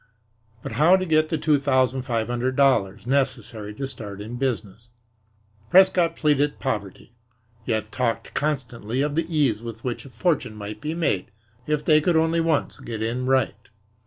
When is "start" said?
3.87-4.19